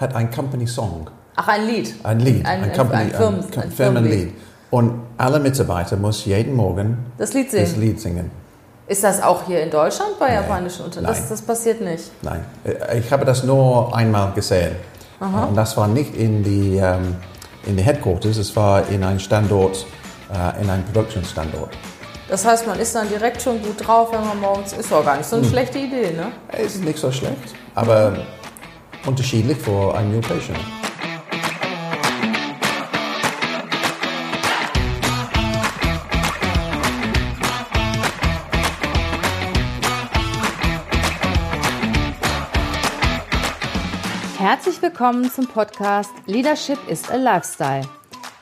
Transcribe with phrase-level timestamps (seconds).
[0.00, 1.08] hat ein Company Song.
[1.36, 1.94] Ach, ein Lied.
[2.02, 4.32] Ein Lied, ein, ein, Company, ein, Firmen, ein, Firmenlied.
[4.70, 7.64] Und alle Mitarbeiter muss jeden Morgen das Lied singen.
[7.64, 8.30] das Lied singen.
[8.86, 10.34] Ist das auch hier in Deutschland bei Nee.
[10.34, 11.08] japanischen Unternehmen?
[11.12, 11.28] Das, Nein.
[11.30, 12.10] das passiert nicht.
[12.22, 14.74] Nein, Äh, ich habe das nur einmal gesehen.
[15.20, 17.14] Und das war nicht in die, ähm,
[17.66, 19.84] in die Headquarters, es war in einem Standort,
[20.32, 21.70] äh, in einem Produktionsstandort.
[22.28, 24.90] Das heißt, man ist dann direkt schon gut drauf, wenn man morgens ist.
[24.90, 25.42] War gar nicht so Hm.
[25.42, 26.32] eine schlechte Idee, ne?
[26.58, 28.14] Ist nicht so schlecht, aber
[29.06, 30.54] unterschiedlich für einen Europäischen.
[44.38, 47.82] Herzlich willkommen zum Podcast Leadership is a Lifestyle.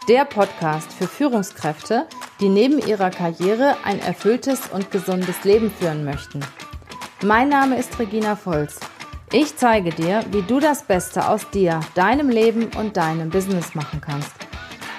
[0.08, 2.06] Der Podcast für Führungskräfte,
[2.40, 6.40] die neben ihrer Karriere ein erfülltes und gesundes Leben führen möchten.
[7.22, 8.78] Mein Name ist Regina Volz.
[9.30, 14.00] Ich zeige dir, wie du das Beste aus dir, deinem Leben und deinem Business machen
[14.00, 14.32] kannst.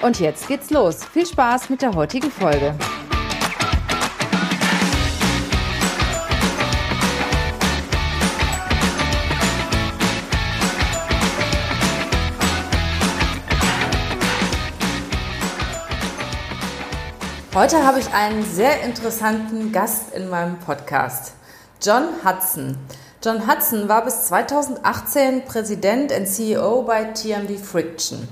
[0.04, 1.04] Und jetzt geht's los.
[1.04, 2.76] Viel Spaß mit der heutigen Folge.
[17.56, 21.34] Heute habe ich einen sehr interessanten Gast in meinem Podcast,
[21.82, 22.78] John Hudson.
[23.22, 28.26] John Hudson war bis 2018 Präsident und CEO bei TMD Friction.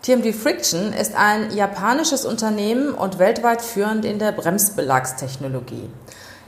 [0.00, 5.90] TMD Friction ist ein japanisches Unternehmen und weltweit führend in der Bremsbelagstechnologie.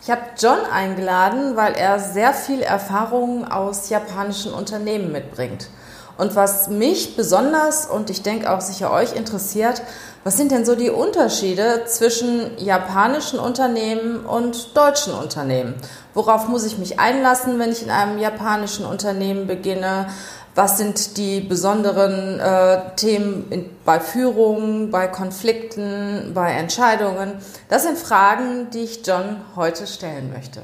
[0.01, 5.69] Ich habe John eingeladen, weil er sehr viel Erfahrung aus japanischen Unternehmen mitbringt.
[6.17, 9.83] Und was mich besonders und ich denke auch sicher euch interessiert,
[10.25, 15.75] was sind denn so die Unterschiede zwischen japanischen Unternehmen und deutschen Unternehmen?
[16.15, 20.07] Worauf muss ich mich einlassen, wenn ich in einem japanischen Unternehmen beginne?
[20.55, 27.33] Was sind die besonderen äh, Themen in, bei Führung, bei Konflikten, bei Entscheidungen?
[27.69, 30.63] Das sind Fragen, die ich John heute stellen möchte.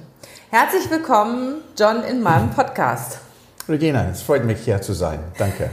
[0.51, 3.19] Herzlich willkommen, John, in meinem Podcast.
[3.69, 5.21] Regina, es freut mich hier zu sein.
[5.39, 5.71] Danke.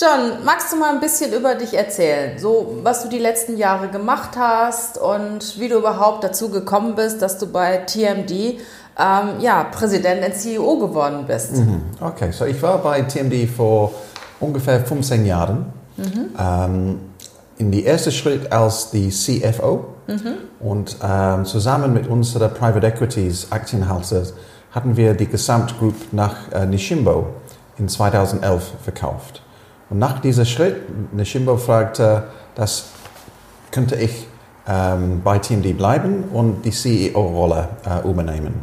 [0.00, 2.38] John, magst du mal ein bisschen über dich erzählen?
[2.38, 7.20] So, was du die letzten Jahre gemacht hast und wie du überhaupt dazu gekommen bist,
[7.20, 8.58] dass du bei TMD ähm,
[9.40, 11.56] ja, Präsident und CEO geworden bist.
[11.56, 11.82] Mhm.
[12.00, 13.92] Okay, so ich war bei TMD vor
[14.40, 15.66] ungefähr 15 Jahren.
[16.38, 17.00] Ähm,
[17.58, 19.84] in die erste Schritt als die CFO
[20.60, 24.32] und ähm, zusammen mit unseren Private Equities Aktienhalters
[24.70, 27.26] hatten wir die Gesamtgroup nach äh, Nishimbo
[27.76, 29.42] in 2011 verkauft.
[29.90, 32.24] Und nach diesem Schritt, Nishimbo fragte,
[32.54, 32.86] das
[33.72, 34.26] könnte ich
[34.68, 38.54] ähm, bei TMD bleiben und die CEO-Rolle äh, übernehmen.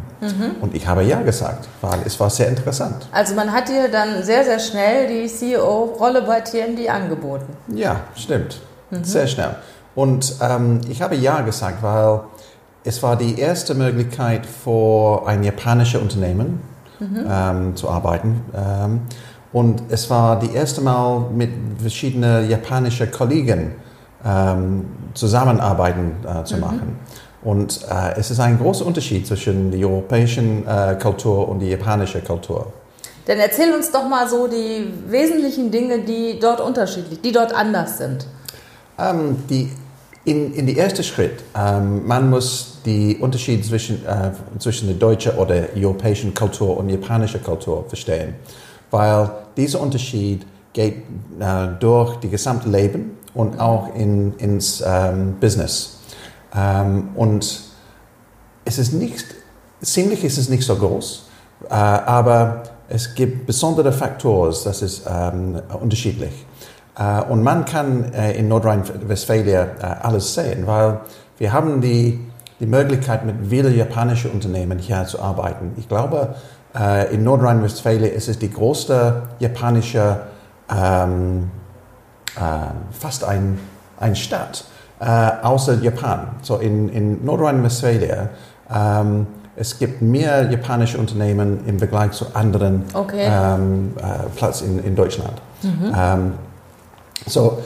[0.62, 3.08] Und ich habe ja gesagt, weil es war sehr interessant.
[3.12, 7.54] Also man hat dir dann sehr, sehr schnell die CEO-Rolle bei TMD angeboten.
[7.68, 8.60] Ja, stimmt.
[9.04, 9.56] Sehr schnell.
[9.96, 12.22] Und ähm, ich habe ja gesagt, weil
[12.84, 16.62] es war die erste Möglichkeit für ein japanisches Unternehmen
[17.02, 18.42] ähm, zu arbeiten.
[18.56, 19.02] Ähm,
[19.54, 21.50] und es war die erste Mal mit
[21.80, 23.76] verschiedenen japanischen Kollegen
[24.26, 27.00] ähm, zusammenarbeiten äh, zu machen.
[27.44, 32.24] Und äh, es ist ein großer Unterschied zwischen der europäischen äh, Kultur und der japanischen
[32.24, 32.74] Kultur.
[33.26, 37.98] Dann erzähl uns doch mal so die wesentlichen Dinge, die dort unterschiedlich, die dort anders
[37.98, 38.26] sind.
[38.98, 39.70] Ähm, die,
[40.26, 45.34] in, in der ersten Schritt, ähm, man muss die Unterschiede zwischen, äh, zwischen der deutschen
[45.34, 48.36] oder europäischen Kultur und japanischer Kultur verstehen,
[48.92, 51.04] weil dieser Unterschied geht
[51.40, 56.00] äh, durch die gesamte Leben und auch in, ins ähm, Business.
[56.56, 57.62] Ähm, und
[58.66, 59.26] es ist nicht,
[59.82, 61.28] ziemlich ist es nicht so groß,
[61.70, 66.46] äh, aber es gibt besondere Faktoren, das ist ähm, unterschiedlich.
[66.98, 69.68] Äh, und man kann äh, in Nordrhein-Westfalen äh,
[70.02, 71.00] alles sehen, weil
[71.38, 72.20] wir haben die,
[72.60, 75.74] die Möglichkeit, mit vielen japanischen Unternehmen hier zu arbeiten.
[75.78, 76.36] Ich glaube,
[76.78, 80.22] äh, in Nordrhein-Westfalen ist es die größte japanische,
[80.70, 81.50] ähm,
[82.36, 82.40] äh,
[82.92, 83.60] fast ein,
[84.00, 84.66] ein Stadt
[85.00, 86.28] äh, außer Japan.
[86.42, 88.30] So in, in Nordrhein-Westfalen
[88.74, 93.26] ähm, es gibt mehr japanische Unternehmen im Vergleich zu anderen Okay.
[93.28, 95.42] ähm, äh, Platz in, in Deutschland.
[95.64, 96.34] Ähm,
[97.26, 97.64] so,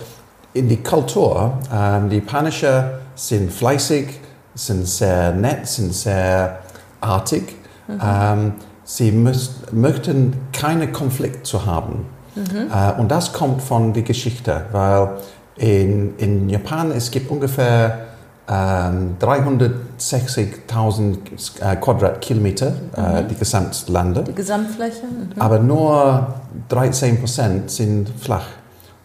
[0.54, 2.84] in die Kultur, ähm, die Japanischen
[3.16, 4.20] sind fleißig,
[4.56, 6.60] sind sehr nett, sind sehr
[7.02, 7.56] artig.
[7.90, 12.06] Ähm, sie müß, möchten keinen Konflikt zu haben.
[12.36, 15.10] Äh, und das kommt von der Geschichte, weil
[15.58, 18.08] in, in Japan es gibt ungefähr
[18.50, 21.18] ähm, 160.000
[21.62, 24.24] äh, Quadratkilometer, äh, die Gesamtlande.
[24.24, 25.06] Die Gesamtfläche?
[25.06, 25.34] Mhm.
[25.40, 26.36] Aber nur
[26.70, 28.48] 13 Prozent sind flach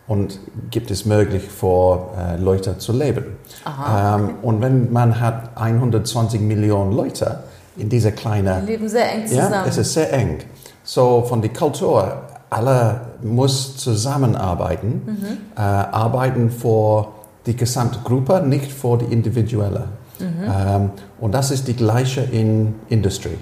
[0.07, 0.39] und
[0.71, 3.25] gibt es möglich für äh, Leute zu leben.
[3.65, 7.41] Aha, ähm, und wenn man hat 120 Millionen Leute
[7.77, 8.67] in dieser kleinen...
[8.67, 9.53] Die leben sehr eng zusammen.
[9.53, 10.39] Ja, es ist sehr eng.
[10.85, 15.27] So von der Kultur, alle muss zusammenarbeiten, Mhm.
[15.57, 17.09] äh, arbeiten für
[17.45, 19.85] die gesamte Gruppe, nicht für die individuelle.
[20.19, 20.27] Mhm.
[20.47, 20.91] Ähm,
[21.21, 23.39] und das ist die gleiche in Industrie.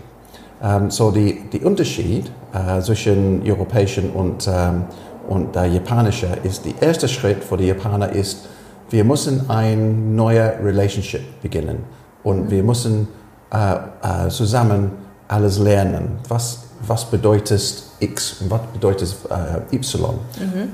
[0.62, 4.84] Ähm, so die, die Unterschied äh, zwischen europäischen und, ähm,
[5.28, 8.46] und der japanischen ist, der erste Schritt für die Japaner ist,
[8.90, 11.78] wir müssen ein neuer Relationship beginnen
[12.22, 13.08] und wir müssen
[13.54, 14.90] äh, äh, zusammen
[15.28, 16.18] alles lernen.
[16.28, 20.18] Was, was bedeutet X und was bedeutet äh, Y?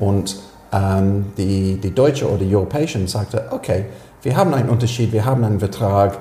[0.00, 0.36] Und
[0.72, 3.84] ähm, die, die Deutsche oder die Europäischen sagte, okay,
[4.22, 6.18] wir haben einen Unterschied, wir haben einen Vertrag,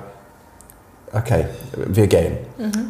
[1.12, 1.46] okay,
[1.86, 2.38] wir gehen.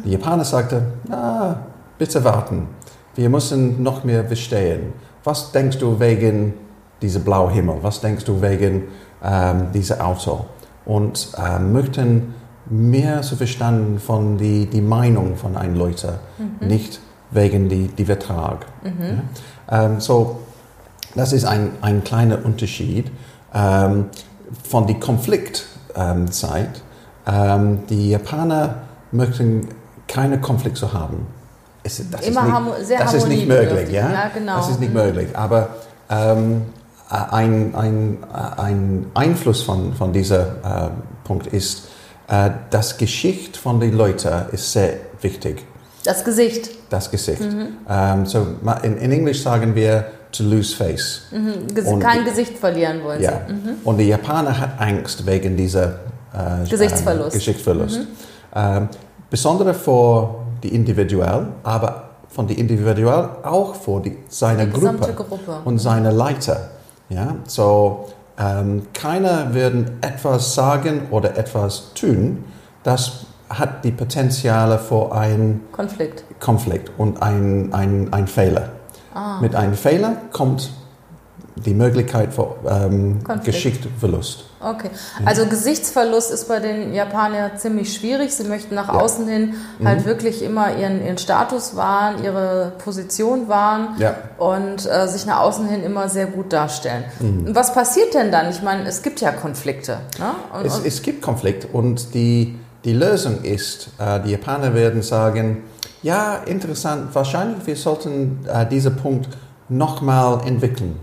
[0.03, 1.57] Die Japaner sagte, na,
[1.97, 2.67] bitte warten,
[3.15, 4.93] wir müssen noch mehr verstehen.
[5.23, 6.53] Was denkst du wegen
[7.01, 7.77] dieser blauen Himmel?
[7.81, 8.89] Was denkst du wegen
[9.23, 10.45] ähm, dieser Auto?
[10.85, 12.33] Und ähm, möchten
[12.71, 16.19] mehr zu verstanden von die, die Meinung von einem Leute,
[16.61, 16.99] nicht
[17.31, 18.65] wegen die, die Vertrag.
[19.69, 19.85] Ja?
[19.85, 20.39] Ähm, so,
[21.15, 23.11] das ist ein, ein kleiner Unterschied
[23.53, 24.05] ähm,
[24.67, 26.81] von der Konfliktzeit.
[27.27, 28.75] Ähm, die Japaner
[29.11, 29.67] möchten
[30.07, 31.27] keine Konflikte zu haben.
[31.83, 34.11] Es, das Immer ist nicht, das ist nicht möglich, ja?
[34.11, 34.57] Ja, genau.
[34.57, 35.35] Das ist nicht möglich.
[35.35, 35.69] Aber
[36.09, 36.63] ähm,
[37.09, 40.89] ein, ein, ein Einfluss von, von diesem äh,
[41.23, 41.87] Punkt ist,
[42.69, 45.65] das Geschicht von den Leuten ist sehr wichtig.
[46.03, 46.69] Das Gesicht.
[46.89, 47.41] Das Gesicht.
[47.41, 47.67] Mhm.
[47.89, 48.47] Ähm, so,
[48.83, 51.23] in, in Englisch sagen wir to lose face.
[51.73, 53.41] Ges Und- kein Gesicht verlieren wollen Ja.
[53.47, 53.53] sie.
[53.53, 53.69] Mhm.
[53.83, 55.99] Und der Japaner hat Angst wegen dieser
[56.33, 57.33] äh, Gesichtsverlust.
[57.35, 57.99] Ähm, Gesichtsverlust.
[58.55, 58.87] Ähm,
[59.29, 65.57] besonders für die Individuell, aber von die Individuell auch für die, seine Die Gruppe, Gruppe.
[65.65, 66.69] und seine Leiter.
[67.09, 67.35] Ja?
[67.45, 68.07] So,
[68.37, 72.43] ähm, keiner wird etwas sagen oder etwas tun,
[72.83, 76.23] das hat die Potenziale für ein Konflikt.
[76.39, 78.69] Konflikt und ein, ein, ein Fehler.
[79.13, 79.39] Ah.
[79.41, 80.71] Mit einem Fehler kommt
[81.55, 83.45] die Möglichkeit für ähm, Konflikt.
[83.45, 84.45] Geschichtverlust.
[84.63, 84.89] Okay.
[85.25, 88.33] Also Gesichtsverlust ist bei den Japanern ziemlich schwierig.
[88.35, 88.93] Sie möchten nach Ja.
[88.93, 88.99] Mhm.
[88.99, 89.53] außen hin
[89.83, 94.15] halt wirklich immer ihren, ihren Status wahren, ihre Position wahren Ja.
[94.37, 97.03] und äh, sich nach außen hin immer sehr gut darstellen.
[97.19, 97.55] Mhm.
[97.55, 98.49] Was passiert denn dann?
[98.49, 99.97] Ich meine, es gibt ja Konflikte.
[100.19, 100.31] Ne?
[100.59, 105.01] Und, Es, und, es gibt Konflikt und die, die Lösung ist, äh, die Japaner werden
[105.01, 105.63] sagen,
[106.03, 109.29] ja, interessant, wahrscheinlich wir sollten äh, diesen Punkt
[109.69, 110.99] nochmal entwickeln.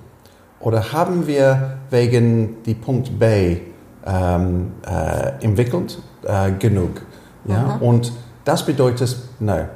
[0.60, 3.58] Oder haben wir wegen die Punkt B
[4.06, 7.02] ähm, äh, entwickelt äh, genug?
[7.44, 7.78] Ja?
[7.80, 8.12] Und
[8.44, 9.68] das bedeutet, nein.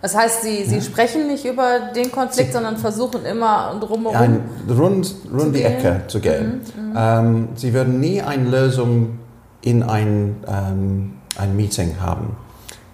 [0.00, 4.16] das heißt, Sie, Sie sprechen nicht über den Konflikt, sondern versuchen immer drumherum.
[4.16, 5.72] ein, rund, rund die gehen.
[5.72, 6.60] Ecke zu gehen.
[6.96, 9.18] Ähm, sie würden nie eine Lösung
[9.62, 12.36] in ein, ähm, ein Meeting haben.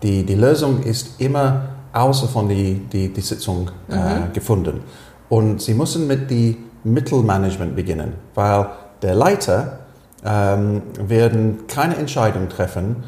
[0.03, 1.63] Die, die Lösung ist immer
[1.93, 4.81] außer von die, die, die Sitzung äh, gefunden.
[5.29, 8.67] Und sie müssen mit dem Mittelmanagement beginnen, weil
[9.03, 9.81] der Leiter
[10.25, 13.05] ähm, werden keine Entscheidung treffen,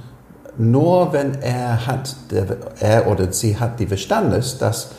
[0.58, 4.90] nur wenn er hat, der, er oder sie hat die Verstandes, dass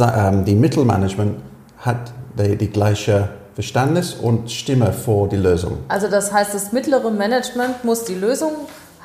[0.00, 1.36] ähm, die Mittelmanagement
[1.78, 5.78] hat die, die gleiche Verstandes und Stimme vor die Lösung.
[5.88, 8.52] Also das heißt, das mittlere Management muss die Lösung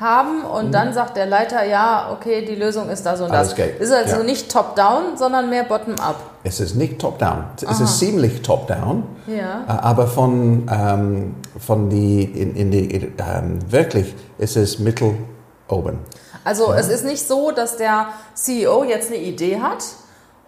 [0.00, 3.34] haben und dann sagt der Leiter, ja, okay, die Lösung ist das und Mhm.
[3.34, 3.56] Alles das.
[3.56, 4.22] geht, Ist also ja.
[4.22, 6.16] nicht top-down, sondern mehr bottom-up.
[6.44, 9.64] Es ist nicht top-down, es ist ziemlich top-down, Ja.
[9.68, 15.14] äh, aber von, ähm, von die, in, in die, ähm, wirklich ist es mittel
[15.68, 15.98] oben.
[16.44, 19.84] Also es ist nicht so, dass der CEO jetzt eine Idee hat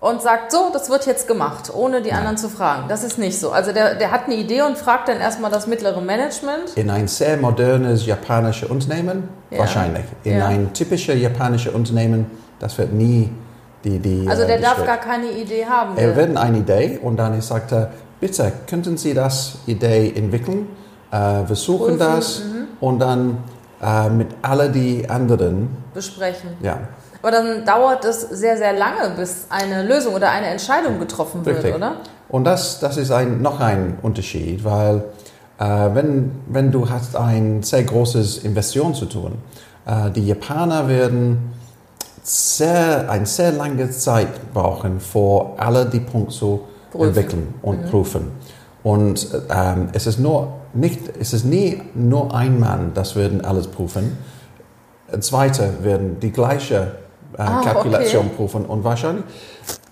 [0.05, 2.89] und sagt, so, das wird jetzt gemacht, ohne die anderen zu fragen.
[2.89, 3.53] Das ist nicht so.
[3.53, 6.77] Also der, der hat eine Idee und fragt dann erstmal das mittlere Management.
[6.77, 9.31] In ein sehr modernes japanisches Unternehmen?
[9.51, 9.61] Ja.
[9.61, 10.05] Wahrscheinlich.
[10.25, 10.47] In Ja.
[10.49, 12.27] ein typisches japanisches Unternehmen,
[12.59, 13.31] das wird nie
[13.83, 13.99] die...
[13.99, 15.97] die Also äh, der darf gar keine Idee haben.
[15.97, 20.69] Er wird eine Idee und dann sagt er, bitte, könnten Sie das Idee entwickeln?
[21.11, 22.43] Äh, versuchen Prüfen, das
[22.79, 23.39] und dann
[23.83, 26.51] äh, mit alle die anderen, besprechen.
[26.61, 26.79] ja,
[27.25, 31.57] Aber dann dauert es sehr, sehr lange, bis eine Lösung oder eine Entscheidung getroffen wird,
[31.57, 31.75] Richtig.
[31.75, 31.97] oder?
[32.29, 35.05] Und das, das ist ein, noch ein Unterschied, weil
[35.59, 35.65] äh,
[35.95, 39.39] wenn, wenn du hast ein sehr großes Investition zu tun,
[39.87, 41.55] äh, die Japaner werden
[42.23, 46.61] sehr, eine sehr lange Zeit brauchen, vor alle die Punkte zu
[46.93, 47.09] Prüfen.
[47.09, 48.33] entwickeln und prüfen.
[48.83, 53.67] Und ähm, es ist nur nicht, es ist nie nur ein Mann, das werden alles
[53.67, 54.19] prüfen.
[55.11, 57.03] ein zweiter werden die gleiche
[57.37, 58.37] Ah, Kalkulation okay.
[58.37, 59.25] prüfen und wahrscheinlich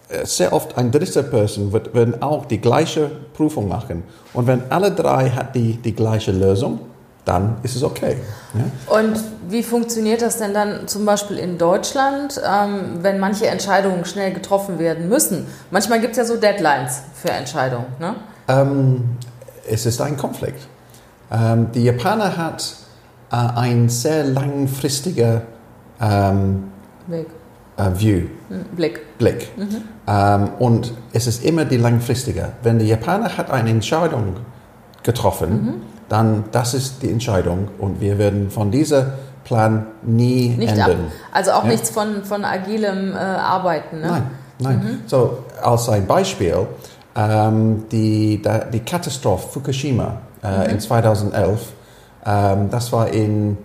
[0.09, 4.05] äh, sehr oft ein dritter Person wird, werden auch die gleiche Prüfung machen.
[4.35, 6.81] Und wenn alle drei hat die, die gleiche Lösung,
[7.25, 8.17] dann ist es okay.
[8.55, 8.99] Ja?
[8.99, 14.33] Und wie funktioniert das denn dann zum Beispiel in Deutschland, ähm, wenn manche Entscheidungen schnell
[14.33, 15.47] getroffen werden müssen?
[15.71, 17.87] Manchmal gibt es ja so Deadlines für Entscheidungen.
[18.01, 18.15] Ne?
[18.49, 19.17] Ähm,
[19.69, 20.67] es ist ein Konflikt.
[21.31, 22.75] Ähm, die Japaner hat
[23.31, 25.43] äh, ein sehr langfristiger
[26.01, 26.72] ähm,
[27.09, 27.27] Weg.
[27.79, 29.01] äh, View, Hm, Blick.
[29.19, 29.49] Blick.
[30.07, 32.49] Ähm, und es ist immer die langfristige.
[32.63, 34.37] Wenn der Japaner hat eine Entscheidung
[35.03, 39.07] getroffen, dann das ist die Entscheidung und wir werden von diesem
[39.45, 40.91] Plan nie Nicht ab.
[40.91, 41.07] ändern.
[41.33, 41.71] Also auch Ja.
[41.71, 44.01] nichts von, von agilem äh, Arbeiten.
[44.01, 44.07] Ne?
[44.09, 44.23] Nein,
[44.61, 45.01] nein.
[45.07, 46.67] So, als ein Beispiel,
[47.17, 48.41] ähm, die,
[48.73, 51.73] die Katastrophe Fukushima äh, in 2011,
[52.25, 53.57] ähm, das war in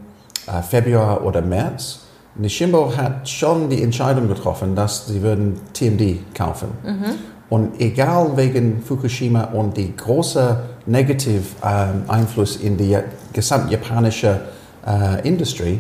[0.48, 2.00] äh, Februar oder März.
[2.40, 6.68] Nishimbo hat schon die Entscheidung getroffen, dass sie würden TMD kaufen.
[7.50, 13.04] Und egal wegen Fukushima und die große negative ähm, Einfluss in die ja-
[13.34, 14.42] gesamte japanische
[14.86, 15.80] äh, Industrie,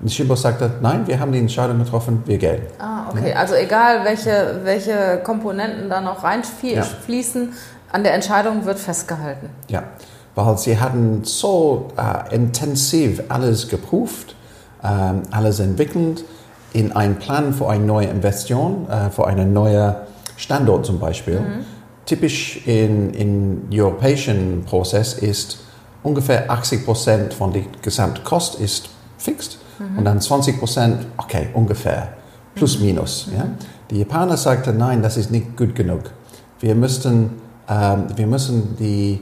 [0.00, 2.62] Nishimbo sagte, nein, wir haben die Entscheidung getroffen, wir gehen.
[2.80, 3.32] Ah, okay.
[3.34, 7.52] Also egal, welche, welche Komponenten da noch reinfließen,
[7.92, 9.50] an der Entscheidung wird festgehalten.
[9.68, 9.84] Ja,
[10.34, 14.34] weil sie hatten so äh, intensiv alles geprüft,
[14.84, 16.24] ähm, alles entwickelt
[16.72, 19.94] in einen Plan für eine neue Investition, äh, für einen neuen
[20.36, 21.40] Standort zum Beispiel.
[22.06, 25.60] Typisch in, in europäischen Prozess ist
[26.02, 29.58] ungefähr 80 Prozent von der Gesamtkost ist fixed
[29.96, 32.08] und dann 20 Prozent, okay, ungefähr,
[32.54, 33.28] plus minus.
[33.36, 33.46] Ja?
[33.90, 36.10] Die Japaner sagten, nein, das ist nicht gut genug.
[36.60, 37.30] Wir müssten,
[37.68, 39.20] ähm, wir müssen die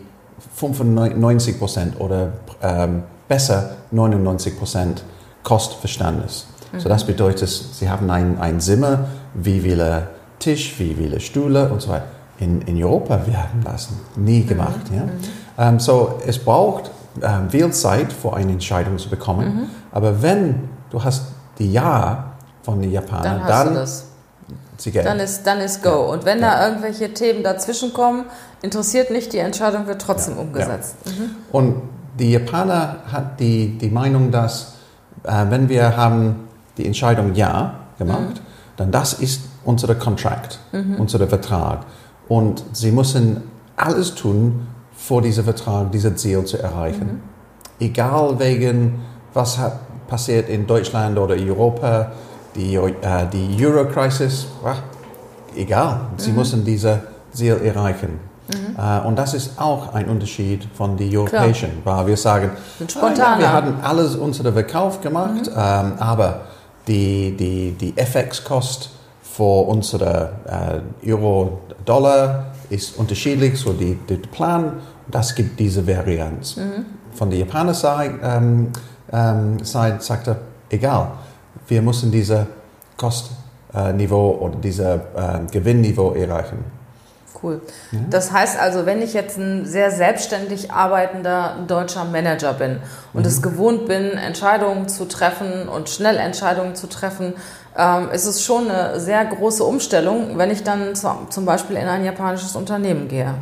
[0.54, 5.02] 95 Prozent oder ähm, besser 99 Prozent
[5.42, 6.46] Kostverständnis.
[6.78, 11.82] So das bedeutet, sie haben ein, ein Zimmer, wie viele Tisch, wie viele Stühle und
[11.82, 12.06] so weiter.
[12.38, 14.80] In, in Europa, wir haben das nie gemacht.
[14.94, 15.68] Ja?
[15.68, 19.68] Ähm, so es braucht ähm, viel Zeit, für eine Entscheidung zu bekommen.
[19.92, 21.24] Aber wenn du hast
[21.58, 22.32] die Ja
[22.62, 24.06] von den Japanern, Dann hast
[24.84, 25.04] dann.
[25.04, 26.10] Dann ist, dann ist Go.
[26.10, 28.24] Und wenn da irgendwelche Themen dazwischen kommen,
[28.62, 30.94] interessiert nicht, die Entscheidung wird trotzdem Ja, umgesetzt.
[31.04, 31.30] Mhm.
[31.52, 31.82] Und
[32.18, 34.74] die Japaner hat die, die Meinung, dass
[35.24, 38.40] äh, wenn wir haben die Entscheidung Ja gemacht,
[38.76, 40.58] dann das ist unser Contract,
[40.98, 41.84] unser Vertrag.
[42.28, 43.42] Und sie müssen
[43.76, 47.22] alles tun, vor diesem Vertrag, dieses Ziel zu erreichen.
[47.78, 49.00] Egal wegen,
[49.34, 52.12] was hat passiert in Deutschland oder Europa,
[52.54, 54.74] die, äh, die Euro-Crisis, ah,
[55.56, 56.98] egal, sie müssen dieses
[57.32, 58.18] Ziel erreichen.
[58.78, 62.50] Äh, und das ist auch ein Unterschied von den Europäischen, weil wir sagen,
[63.00, 66.42] ah, ja, wir haben alles unseren Verkauf gemacht, ähm, aber
[66.86, 68.90] die, die, die FX-Kost
[69.22, 74.74] für unsere äh, Euro-Dollar ist unterschiedlich, so die, der Plan,
[75.08, 76.56] das gibt diese Varianz.
[77.14, 78.68] Von der Japaner Seite, ähm,
[79.12, 80.36] ähm, Seite sagte,
[80.68, 81.12] egal,
[81.66, 82.46] wir müssen dieses
[82.96, 85.00] Kostniveau oder dieses äh,
[85.50, 86.79] Gewinnniveau erreichen.
[87.42, 87.60] Cool.
[88.10, 92.78] Das heißt also, wenn ich jetzt ein sehr selbstständig arbeitender deutscher Manager bin
[93.14, 97.34] und es gewohnt bin, Entscheidungen zu treffen und schnell Entscheidungen zu treffen,
[97.78, 101.86] ähm, ist es schon eine sehr große Umstellung, wenn ich dann zu, zum Beispiel in
[101.86, 103.34] ein japanisches Unternehmen gehe.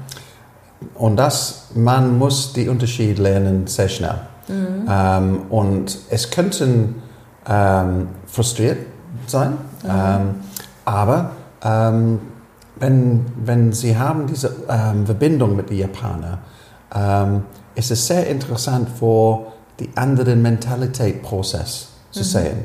[0.95, 4.21] Und das, man muss die Unterschied lernen sehr schnell.
[4.49, 7.03] Ähm, und es könnten
[7.49, 8.79] ähm, frustriert
[9.27, 10.37] sein, ähm,
[10.85, 12.21] aber ähm,
[12.81, 16.39] wenn, wenn Sie haben diese ähm, Verbindung mit den Japanern,
[16.95, 17.43] ähm,
[17.75, 19.47] es ist sehr interessant für
[19.79, 22.65] die anderen Mentalitätsprozess zu sehen.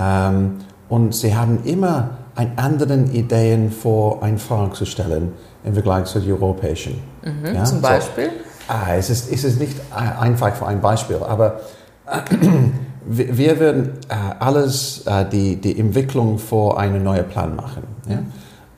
[0.00, 0.58] Ähm,
[0.88, 5.32] und Sie haben immer eine anderen Ideen für eine Frage zu stellen
[5.64, 7.00] im Vergleich zu den europäischen.
[7.44, 7.82] Ja, Zum so.
[7.82, 8.30] Beispiel.
[8.68, 11.60] Ah, es, ist, es ist nicht einfach für ein Beispiel, aber
[13.06, 17.84] wir, wir werden äh, alles, äh, die, die Entwicklung für einen neuen Plan machen.
[18.08, 18.18] Ja?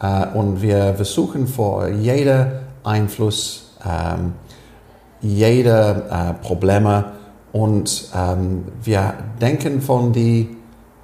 [0.01, 2.47] Äh, und wir versuchen für jeden
[2.85, 4.35] Einfluss, ähm,
[5.21, 7.05] jede äh, Probleme
[7.53, 10.57] und ähm, wir denken von die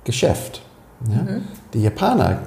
[0.05, 0.63] Geschäft.
[1.09, 1.41] Ja?
[1.73, 2.39] Die Japaner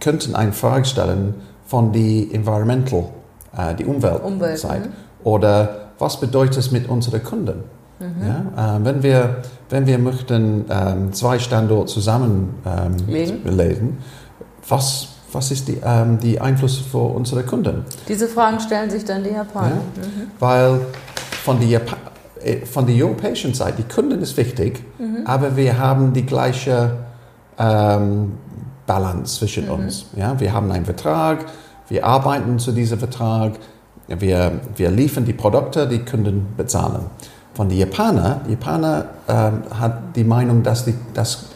[0.00, 1.34] könnten eine Frage stellen
[1.66, 3.04] von die Environmental,
[3.56, 4.92] äh, die Umwelt, Umwelt, mhm.
[5.24, 7.64] Oder was bedeutet es mit unseren Kunden?
[7.98, 13.98] Ja, äh, wenn, wir, wenn wir möchten ähm, zwei Standorte zusammen ähm, legen,
[14.68, 17.84] was, was ist die, ähm, die Einfluss für unsere Kunden?
[18.08, 19.76] Diese Fragen stellen sich dann die Japaner.
[19.76, 20.02] Ja?
[20.40, 20.80] Weil
[21.44, 21.96] von die Japa
[22.42, 24.82] äh, von der europäischen Seite, die Kunden ist wichtig,
[25.24, 26.96] aber wir haben die gleiche
[27.58, 28.32] ähm,
[28.86, 30.06] Balance zwischen uns.
[30.16, 30.38] Ja?
[30.40, 31.44] Wir haben einen Vertrag,
[31.88, 33.52] wir arbeiten zu diesem Vertrag,
[34.08, 37.06] wir, wir liefern die Produkte, die Kunden bezahlen.
[37.54, 41.46] Von den Japanern, die Japaner ähm, hat die Meinung, dass, die, dass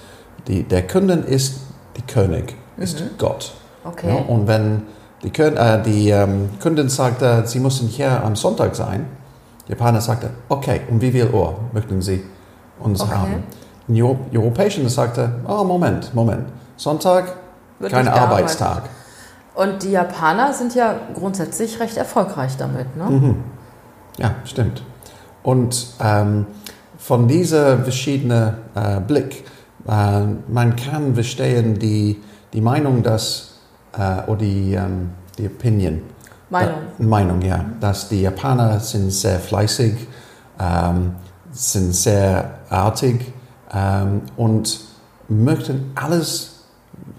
[0.48, 1.60] die, der Kunden ist
[1.96, 3.52] die König, ist Gott.
[3.84, 4.08] Okay.
[4.08, 4.82] Ja, und wenn
[5.22, 9.06] die, äh, die ähm, Kundin sagte, sie müssen hier am Sonntag sein,
[9.68, 12.22] der Japaner sagte, okay, um wie viel Uhr möchten Sie
[12.80, 13.14] uns Okay.
[13.14, 13.44] haben?
[13.86, 16.46] Die Euro Europäischen sagte, oh Moment, Moment,
[16.76, 17.36] Sonntag,
[17.78, 18.08] Wird kein.
[18.08, 18.82] Arbeitstag.
[19.54, 23.04] Und die Japaner sind ja grundsätzlich recht erfolgreich damit, ne?
[23.04, 23.36] Mhm.
[24.18, 24.82] Ja, stimmt.
[25.42, 26.46] Und ähm,
[26.98, 29.44] von dieser verschiedenen äh, Blick,
[29.88, 32.22] äh, man kann verstehen die,
[32.52, 33.49] die Meinung, dass,
[33.96, 36.02] äh, oder die, ähm, die Opinion,
[36.50, 36.74] Meinung.
[36.98, 39.94] Da, Meinung, ja, dass die Japaner sind sehr fleißig,
[40.58, 41.14] ähm,
[41.52, 43.32] sind sehr artig
[43.72, 44.80] ähm, und
[45.28, 46.64] möchten alles,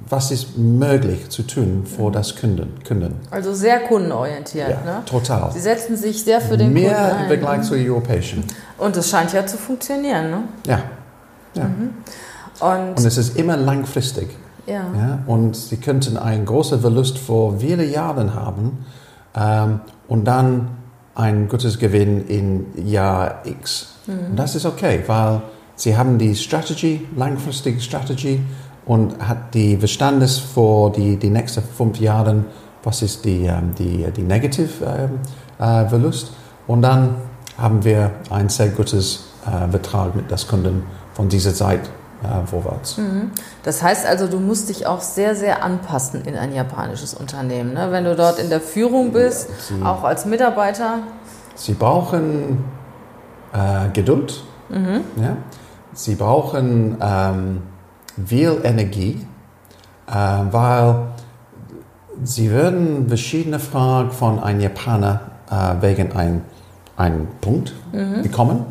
[0.09, 2.73] was ist möglich zu tun für das Kunden.
[2.85, 3.15] Kunden.
[3.29, 5.01] Also sehr kundenorientiert, Ja, ne?
[5.05, 5.51] total.
[5.53, 7.27] Sie setzen sich sehr für den Mehr Kunden im ein.
[7.27, 8.43] Vergleich zu Europäischen.
[8.77, 10.43] Und es scheint ja zu funktionieren, ne?
[10.65, 10.81] Ja.
[11.53, 11.69] ja.
[12.59, 14.27] Und, Und es ist immer langfristig.
[14.65, 14.85] Ja.
[14.95, 15.19] Ja?
[15.25, 18.85] Und Sie könnten einen großen Verlust vor viele Jahren haben
[19.35, 20.69] ähm, und dann
[21.15, 23.95] ein gutes Gewinn in Jahr X.
[24.07, 25.41] Und das ist okay, weil
[25.75, 28.41] Sie haben die Strategie, langfristige Strategie
[28.85, 32.45] und hat die Verstandes für die, die nächsten fünf Jahre,
[32.83, 35.19] was ist die, ähm, die, die Negativ ähm,
[35.59, 36.33] äh, Verlust.
[36.67, 37.15] Und dann
[37.57, 41.81] haben wir ein sehr gutes äh, Vertrag mit das Kunden von dieser Zeit
[42.23, 42.99] äh, vorwärts.
[43.63, 47.73] Das heißt also, du musst dich auch sehr, sehr anpassen in ein japanisches Unternehmen.
[47.73, 47.87] Ne?
[47.91, 50.99] Wenn du dort in der Führung bist, sie- auch als Mitarbeiter.
[51.55, 52.63] Sie brauchen
[53.53, 54.43] äh, Geduld.
[54.69, 55.37] Ja?
[55.93, 57.61] Sie brauchen ähm,
[58.25, 59.25] viel Energie,
[60.07, 60.13] äh,
[60.51, 60.95] weil
[62.23, 66.41] sie würden verschiedene Fragen von einem Japaner äh, wegen ein,
[66.97, 67.73] einem Punkt
[68.23, 68.65] bekommen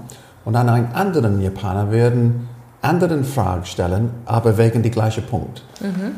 [0.44, 2.48] und dann einen anderen Japaner werden
[2.82, 5.64] anderen Fragen stellen, aber wegen die gleichen Punkt.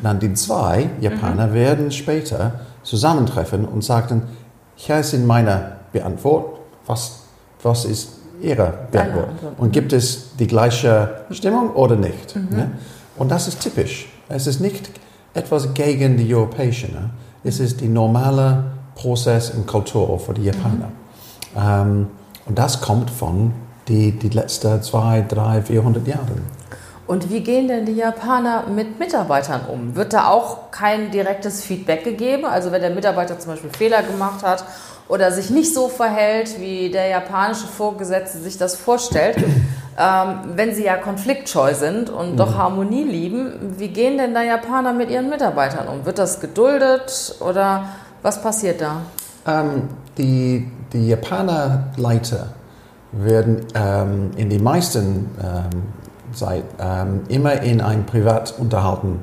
[0.01, 4.23] Dann die zwei Japaner werden später zusammentreffen und sagen,
[4.75, 7.23] hier sind meine Beantwortung, was,
[7.61, 8.09] was ist
[8.41, 9.29] Ihre Beantwortung?
[9.29, 9.59] Antwort.
[9.59, 12.35] Und gibt es die gleiche Stimmung oder nicht?
[12.35, 12.71] Ne?
[13.17, 14.09] Und das ist typisch.
[14.27, 14.89] Es ist nicht
[15.33, 16.93] etwas gegen die Europäischen.
[16.93, 17.09] Ne?
[17.43, 18.63] Es ist die normale
[18.95, 20.91] Prozess und Kultur für die Japaner.
[21.55, 22.07] Ähm,
[22.45, 23.53] und das kommt von
[23.87, 26.63] die, die letzten zwei, drei, 400 Jahren.
[27.05, 29.95] Und wie gehen denn die Japaner mit Mitarbeitern um?
[29.95, 32.45] Wird da auch kein direktes Feedback gegeben?
[32.45, 34.63] Also wenn der Mitarbeiter zum Beispiel Fehler gemacht hat
[35.09, 39.35] oder sich nicht so verhält, wie der japanische Vorgesetzte sich das vorstellt,
[39.99, 44.93] ähm, wenn sie ja konfliktscheu sind und doch Harmonie lieben, wie gehen denn da Japaner
[44.93, 46.05] mit ihren Mitarbeitern um?
[46.05, 47.89] Wird das geduldet oder
[48.21, 49.01] was passiert da?
[49.45, 52.47] Ähm, die, die Japaner Leiter
[53.13, 55.83] werden ähm, in die meisten ähm,
[56.33, 59.19] Zeit ähm, immer in ein Privat unterhalten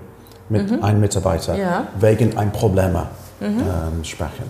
[0.49, 1.87] mit einem Mitarbeiter Ja.
[1.99, 2.97] wegen ein Problem
[3.41, 4.45] ähm, sprechen.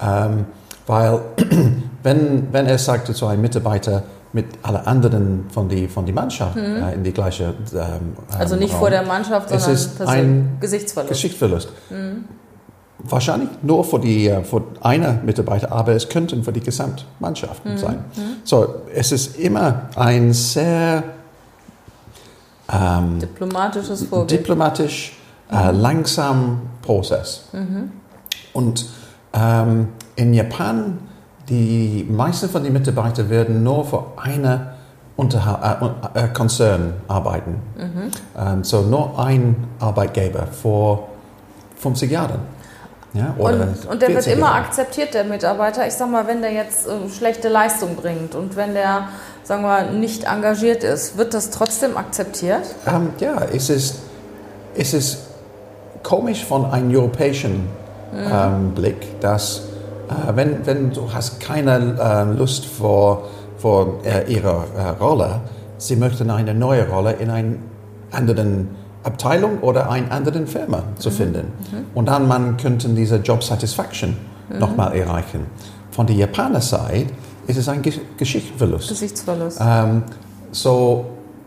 [0.00, 0.46] Ähm,
[0.86, 1.20] weil
[2.02, 6.56] wenn, wenn er sagte zu einem Mitarbeiter mit alle anderen von die, von die Mannschaft
[6.56, 9.96] äh, in die gleiche ähm, Also ähm, nicht Raum, vor der Mannschaft, Es sondern ist
[9.96, 10.24] persönlich.
[10.24, 11.08] ein Gesichtsverlust.
[11.12, 11.68] Geschichtsverlust.
[13.04, 18.04] Wahrscheinlich nur für, die, äh, für eine Mitarbeiter, aber es könnten für die Gesamtmannschaft sein.
[18.44, 21.02] So, es ist immer ein sehr
[22.72, 24.30] ähm, Diplomatisches Vorbild.
[24.30, 25.16] diplomatisch,
[25.50, 27.44] äh, langsam Prozess.
[28.52, 28.86] Und
[29.32, 30.98] ähm, in Japan,
[31.48, 34.74] die meisten von den Mitarbeitern werden nur für eine
[35.16, 37.56] Unterha äh, äh, Konzern arbeiten.
[38.38, 41.08] Ähm, so nur ein Arbeitgeber vor
[41.76, 42.40] 50 Jahren.
[43.12, 45.86] Ja, Und, und der wird 40 immer akzeptiert, der Mitarbeiter.
[45.86, 49.08] Ich sag mal, wenn der jetzt äh, schlechte Leistung bringt und wenn der,
[49.42, 52.62] sagen wir, nicht engagiert ist, wird das trotzdem akzeptiert?
[52.86, 53.96] Ähm, ja, es ist,
[54.76, 55.18] es ist
[56.04, 57.68] komisch von einem europäischen
[58.14, 59.62] ähm, Blick, dass
[60.08, 65.40] äh, wenn, wenn du hast keine äh, Lust vor, vor äh, ihrer äh, Rolle,
[65.78, 67.56] sie möchten eine neue Rolle in einer
[68.12, 71.52] anderen Abteilung oder einer anderen Firma zu finden.
[71.94, 74.16] Und dann man könnte diese Job Satisfaction
[74.58, 75.46] nochmal erreichen.
[75.90, 77.06] Von der Japaner-Seite
[77.46, 78.88] ist es ein Gesch Geschichtsverlust.
[78.88, 79.58] Gesichtsverlust.
[79.60, 80.02] Ähm,
[80.52, 81.06] so,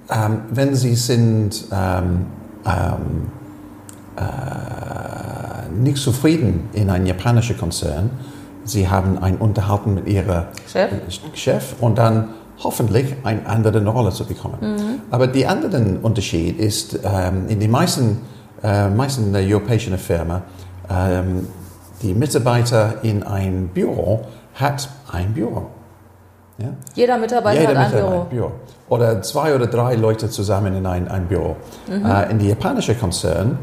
[0.09, 2.25] ähm, wenn Sie sind ähm,
[2.65, 3.31] ähm,
[4.17, 8.09] äh, nicht zufrieden in einem japanischen Konzern,
[8.65, 10.91] Sie haben ein Unterhalten mit Ihrem Chef?
[11.33, 12.29] Chef und dann
[12.61, 15.01] hoffentlich eine andere Rolle zu bekommen.
[15.11, 18.21] Aber der andere Unterschied ist, ähm, in den meisten,
[18.63, 20.41] äh, meisten europäischen Firmen,
[20.89, 21.47] ähm,
[22.01, 24.21] die Mitarbeiter in ein Büro
[24.55, 25.67] hat ein Büro.
[26.57, 26.67] Ja?
[26.93, 28.21] Jeder Mitarbeiter Jeder hat ein Mitarbeiter Büro.
[28.23, 28.51] ein Büro.
[28.89, 31.55] Oder zwei oder drei Leute zusammen in ein, ein Büro.
[31.89, 33.57] Äh, in die japanische Konzern,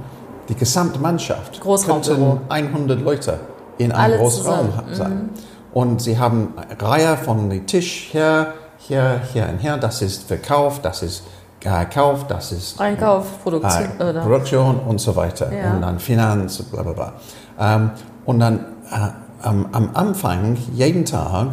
[0.48, 3.38] die gesamte Mannschaft könnten 100 Leute
[3.78, 4.94] in einem Alle großen Raum zusammen.
[4.94, 5.30] sein.
[5.72, 9.76] Und sie haben eine Reihe von Tisch hier, hier, hier und hier.
[9.76, 11.22] Das ist Verkauf, das ist
[11.64, 13.88] äh, Kauf, das ist Einkauf, Produktion.
[14.00, 14.12] äh?
[14.20, 15.52] Produktion und so weiter.
[15.52, 15.74] Ja.
[15.74, 17.12] Und dann Finanz, bla bla bla.
[17.58, 17.90] Ähm,
[18.24, 18.58] und dann
[18.90, 19.08] äh,
[19.42, 21.48] am, am Anfang, jeden Tag,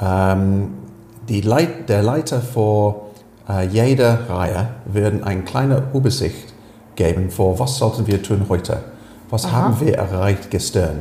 [0.00, 0.74] ähm,
[1.28, 3.08] die Leit, der Leiter vor
[3.48, 6.52] äh, jeder Reihe werden eine kleine Übersicht
[6.96, 8.78] geben vor, was sollten wir tun heute?
[9.30, 11.00] Was haben wir erreicht gestern?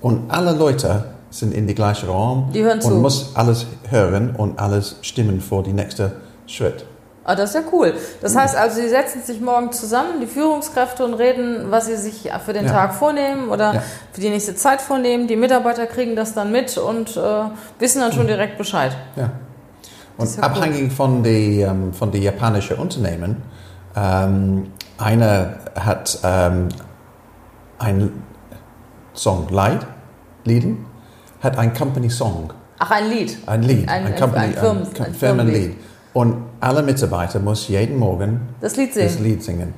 [0.00, 2.90] Und alle Leute sind in den gleichen Raum Die hören und zu.
[2.90, 6.12] muss alles hören und alles stimmen für den nächsten
[6.46, 6.84] Schritt.
[7.22, 7.94] Ah, das ist ja cool.
[8.22, 12.30] Das heißt also, Sie setzen sich morgen zusammen, die Führungskräfte, und reden, was Sie sich
[12.44, 12.72] für den Ja.
[12.72, 13.82] Tag vornehmen oder Ja.
[14.12, 15.28] für die nächste Zeit vornehmen.
[15.28, 17.20] Die Mitarbeiter kriegen das dann mit und äh,
[17.78, 18.96] wissen dann schon direkt Bescheid.
[19.16, 19.30] Ja.
[20.16, 20.44] Und ja cool.
[20.44, 23.36] abhängig von den ähm, von die japanischen Unternehmen,
[23.94, 26.68] ähm, einer hat ähm,
[27.78, 28.22] ein
[29.14, 29.86] Song Lied,
[30.44, 30.86] Lieden,
[31.40, 33.36] hat ein Company Song, Ach, ein Lied.
[33.46, 35.76] ein Lied, Ein- ein, Company, ein Firmen- ein ein Firmenlied.
[36.12, 39.24] Und alle Mitarbeiter muss jeden Morgen Das Lied das singen.
[39.24, 39.74] Lied singen.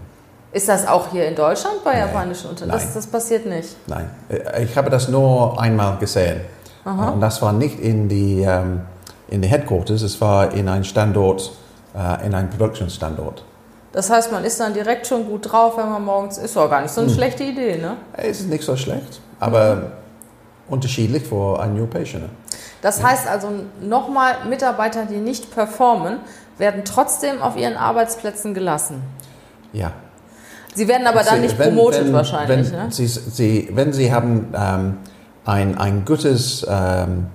[0.52, 2.00] Ist das auch hier in Deutschland bei Nein.
[2.08, 2.78] japanischen Unternehmen?
[2.78, 3.76] Das, das passiert nicht.
[3.86, 6.40] Nein, Äh, ich habe das nur einmal gesehen.
[6.84, 8.80] Und das war nicht in die, ähm,
[9.28, 11.52] in die Headquarters, es war in ein Standort,
[11.94, 13.44] äh, in ein Produktionsstandort.
[13.92, 16.56] Das heißt, man ist dann direkt schon gut drauf, wenn man morgens ist.
[16.56, 17.08] War gar nicht so Hm.
[17.08, 17.96] eine schlechte Idee, ne?
[18.14, 19.92] Es ist nicht so schlecht, aber
[20.76, 22.28] unterschiedlich für einen Europäer.
[22.80, 23.48] Das heißt also
[23.80, 26.16] nochmal, Mitarbeiter, die nicht performen,
[26.58, 29.02] werden trotzdem auf ihren Arbeitsplätzen gelassen.
[29.72, 29.92] Ja.
[30.74, 32.90] Sie werden aber dann Sie- nicht wenn- promotet wenn, wahrscheinlich, wenn ne?
[32.90, 34.96] Sie, Sie, wenn Sie haben ähm,
[35.44, 37.26] ein, ein gutes ähm,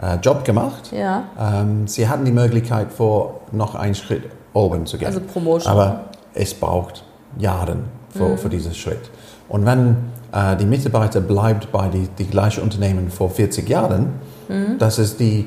[0.00, 4.98] äh, Job gemacht, Ja, ähm, Sie hatten die Möglichkeit, vor noch einen Schritt oben zu
[4.98, 5.06] gehen.
[5.06, 5.70] also Promotion.
[5.72, 7.04] Aber es braucht
[7.38, 7.76] Jahre
[8.10, 8.38] für, Mhm.
[8.38, 9.10] für diesen Schritt.
[9.48, 9.96] Und wenn
[10.32, 14.12] äh, die Mitarbeiter bleibt bei die, die gleichen Unternehmen vor 40 Jahren,
[14.48, 14.78] Mhm.
[14.78, 15.46] das ist die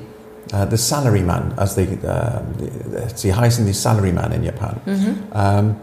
[0.53, 2.29] äh, the Salaryman, als die, äh,
[3.15, 4.77] sie heißen die Salaryman in Japan.
[4.85, 5.17] Mhm.
[5.35, 5.75] Ähm,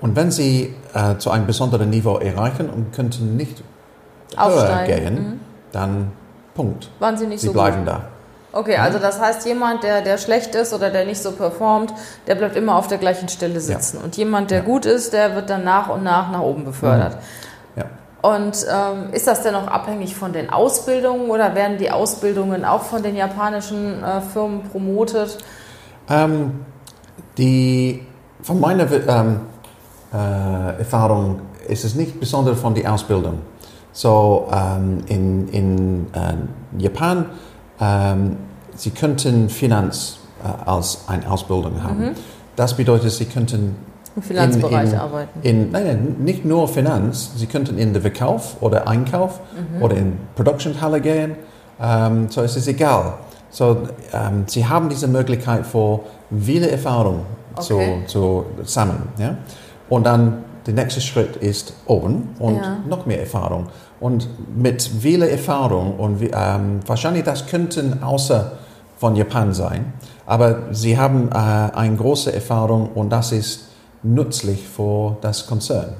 [0.00, 3.62] und wenn sie äh, zu einem besonderen Niveau erreichen und könnten nicht
[4.36, 5.40] höher gehen, Mhm.
[5.72, 6.12] dann
[6.54, 6.90] Punkt.
[6.98, 7.88] Waren sie nicht Sie so bleiben gut?
[7.88, 8.00] da.
[8.52, 11.92] Okay, also das heißt, jemand, der, der schlecht ist oder der nicht so performt,
[12.26, 13.98] der bleibt immer auf der gleichen Stelle sitzen.
[14.02, 14.64] Und jemand, der Ja.
[14.64, 17.12] gut ist, der wird dann nach und nach nach oben befördert.
[17.12, 17.18] Ja.
[18.26, 22.82] Und ähm, ist das denn auch abhängig von den Ausbildungen oder werden die Ausbildungen auch
[22.82, 25.38] von den japanischen äh, Firmen promotet?
[26.08, 26.64] Ähm,
[27.38, 28.02] die,
[28.42, 29.42] von meiner ähm,
[30.12, 33.42] äh, Erfahrung ist es nicht besonders von der Ausbildung.
[33.92, 37.26] So ähm, in, in äh, Japan,
[37.80, 38.38] ähm,
[38.74, 42.16] sie könnten Finanz äh, als eine Ausbildung haben.
[42.56, 43.76] Das bedeutet, sie könnten
[44.16, 45.40] Im Finanzbereich in, in, arbeiten.
[45.42, 49.40] In, nein, nein, nicht nur Finanz, sie könnten in den Verkauf oder Einkauf
[49.80, 51.36] oder in Produktionshalle gehen.
[51.80, 53.14] Ähm, so es ist egal.
[53.50, 53.76] So,
[54.12, 56.00] ähm, sie haben diese Möglichkeit für
[56.40, 57.22] viele Erfahrungen
[57.58, 58.02] Okay.
[58.06, 59.02] zu, zu sammeln.
[59.18, 59.36] Ja?
[59.88, 62.78] Und dann der nächste Schritt ist oben und Ja.
[62.88, 63.68] noch mehr Erfahrung.
[64.00, 68.52] Und mit vieler Erfahrung und ähm, wahrscheinlich das könnten außer
[68.98, 69.92] von Japan sein,
[70.26, 73.68] aber sie haben äh, eine große Erfahrung und das ist
[74.02, 75.94] nützlich für das Konzern.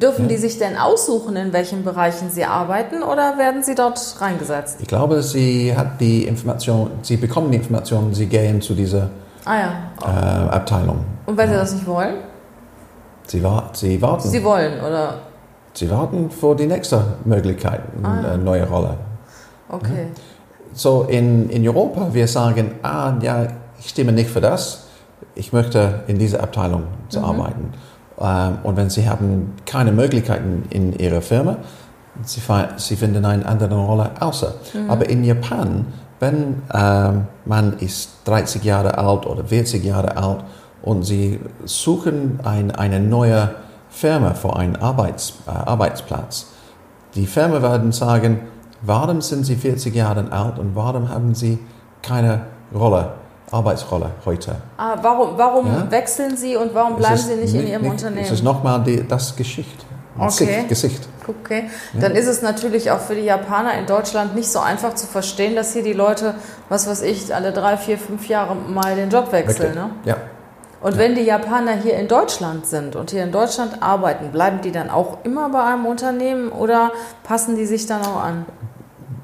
[0.00, 0.28] Dürfen Ja.
[0.28, 4.76] die sich denn aussuchen, in welchen Bereichen sie arbeiten oder werden sie dort reingesetzt?
[4.80, 9.10] Ich glaube, sie hat die Information, sie bekommen die Information, sie gehen zu dieser
[9.44, 9.72] Ah ja.
[10.02, 11.04] äh, Abteilung.
[11.26, 12.14] Und wenn sie das nicht wollen?
[13.26, 14.28] Sie, wa sie warten.
[14.28, 15.14] Sie wollen, oder?
[15.74, 18.28] Sie warten für die nächste Möglichkeit, Ah, ja.
[18.32, 18.94] eine neue Rolle.
[19.68, 20.06] Okay.
[20.74, 23.48] So in, in Europa, wir sagen, ah, ja,
[23.80, 24.84] ich stimme nicht für das,
[25.38, 27.72] ich möchte in dieser Abteilung zu arbeiten.
[28.20, 31.56] Ähm, und wenn Sie haben keine Möglichkeiten in Ihrer Firma,
[32.24, 32.40] Sie,
[32.76, 34.54] Sie finden eine andere Rolle außer.
[34.88, 35.86] Aber in Japan,
[36.18, 40.40] wenn ähm, man ist 30 Jahre alt oder 40 Jahre alt
[40.82, 43.54] und Sie suchen ein, eine neue
[43.88, 46.46] Firma für einen Arbeits, äh, Arbeitsplatz,
[47.14, 48.40] die Firma werden sagen,
[48.82, 51.60] warum sind Sie 40 Jahre alt und warum haben Sie
[52.02, 52.40] keine
[52.74, 53.12] Rolle,
[53.50, 54.56] Arbeitsrolle heute?
[54.76, 55.90] Ah, warum warum Ja.
[55.90, 58.24] wechseln Sie und warum bleiben Sie nicht in nicht- Ihrem nicht- Unternehmen?
[58.24, 59.84] Es ist nochmal die, das Geschichte.
[60.18, 60.64] Okay.
[60.68, 61.08] Gesicht.
[61.28, 65.06] Okay, dann ist es natürlich auch für die Japaner in Deutschland nicht so einfach zu
[65.06, 66.34] verstehen, dass hier die Leute,
[66.68, 69.74] was weiß ich, alle drei, vier, fünf Jahre mal den Job wechseln.
[69.74, 69.90] Ne?
[70.06, 70.16] Ja.
[70.80, 74.72] Und wenn die Japaner hier in Deutschland sind und hier in Deutschland arbeiten, bleiben die
[74.72, 76.90] dann auch immer bei einem Unternehmen oder
[77.24, 78.46] passen die sich dann auch an?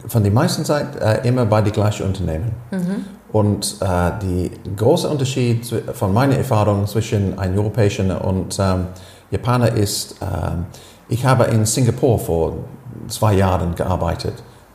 [0.06, 2.52] Von der meisten Zeit äh, immer bei den gleichen Unternehmen.
[3.34, 8.86] Und äh, der große Unterschied von meiner Erfahrung zwischen einem Europäischen und ähm,
[9.32, 10.66] Japaner ist, ähm,
[11.08, 12.52] ich habe in Singapur vor
[13.08, 14.34] zwei Jahren gearbeitet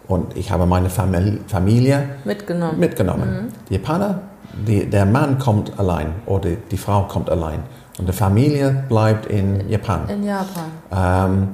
[0.10, 2.78] und ich habe meine Famili Familie Mitgenommen.
[2.78, 3.54] mitgenommen.
[3.70, 4.20] Die Japaner,
[4.68, 7.64] die, der Mann kommt allein oder die Frau kommt allein
[7.98, 10.10] und die Familie bleibt in Japan.
[10.10, 10.66] in Japan.
[10.94, 11.48] Ähm,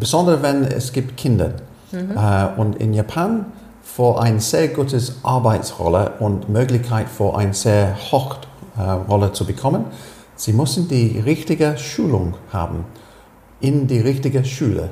[0.00, 1.52] besonders wenn es gibt Kinder.
[1.92, 3.46] Äh, und in Japan
[3.82, 8.36] für eine sehr gute Arbeitsrolle und Möglichkeit für eine sehr hohe
[8.78, 9.84] äh, Rolle zu bekommen,
[10.36, 12.84] sie müssen die richtige Schulung haben
[13.60, 14.90] in die richtige Schule.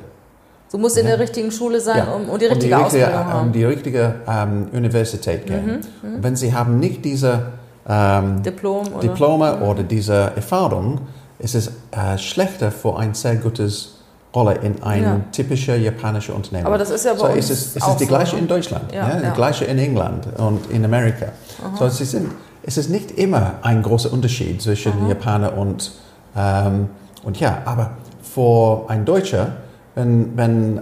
[0.71, 2.13] Du musst in der richtigen Schule sein Ja.
[2.13, 3.51] um, und die richtige und Ausbildung ähm, haben.
[3.51, 5.79] die richtige ähm, Universität gehen.
[6.03, 7.53] Und wenn sie haben nicht diese
[7.87, 8.99] ähm, Diplom oder?
[8.99, 11.01] Diplome oder diese Erfahrung,
[11.39, 13.98] ist es äh, schlechter für ein sehr gutes
[14.35, 15.19] Rolle in ein Ja.
[15.31, 16.67] typischer japanischer Unternehmen.
[16.67, 18.41] Aber das ist ja bei so uns ist es, es auch ist die gleiche ne?
[18.43, 19.29] in Deutschland, Ja, ja, ja.
[19.29, 21.27] die gleiche in England und in Amerika.
[21.77, 22.29] So sie sind,
[22.63, 25.91] es ist nicht immer ein großer Unterschied zwischen Japaner und
[26.37, 26.89] ähm,
[27.23, 29.53] und ja, aber für ein Deutscher,
[29.95, 30.81] wenn, wenn äh,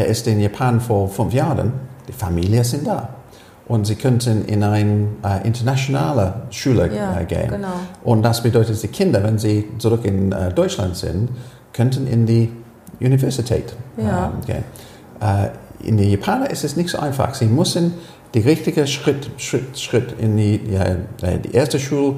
[0.00, 1.72] er ist in Japan vor fünf Jahren,
[2.08, 3.08] die Familie sind da.
[3.68, 7.48] Und sie könnten in eine äh, internationale Schule Ja, äh, gehen.
[7.50, 7.68] genau.
[8.02, 11.28] Und das bedeutet, die Kinder, wenn sie zurück in äh, Deutschland sind,
[11.72, 12.50] könnten in die
[13.06, 14.32] Universität Ja.
[14.34, 14.64] ähm, gehen.
[15.82, 17.34] In den Japaner ist es nicht so einfach.
[17.34, 17.94] Sie müssen
[18.34, 20.84] die richtige Schritt, Schritt, Schritt in die, ja,
[21.38, 22.16] die erste Schule,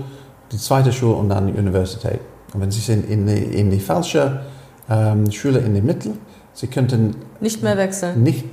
[0.51, 2.21] die zweite Schule und dann die Universität.
[2.53, 4.41] Und wenn sie sind in die, in die falsche
[4.91, 6.11] ähm, Schule in der Mitte,
[6.55, 8.23] sie könnten Nicht mehr wechseln.
[8.23, 8.45] nicht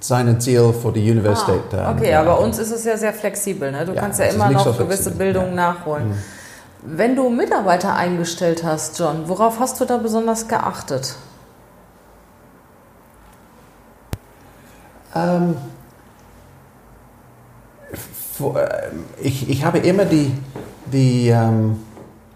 [0.00, 1.60] seine Ziel für die Universität.
[1.72, 3.70] Ah, ähm, okay, ja, aber bei uns ist es ja sehr flexibel.
[3.72, 3.84] Ne?
[3.84, 5.50] Du Ja, kannst ja immer noch so gewisse Bildung ja.
[5.50, 5.56] Mhm.
[5.56, 6.12] nachholen.
[6.86, 11.16] Wenn du Mitarbeiter eingestellt hast, John, worauf hast du da besonders geachtet?
[15.14, 15.56] Ähm,
[18.40, 18.66] äh,
[19.22, 20.32] ich, ich habe immer die,
[20.92, 21.76] die ähm,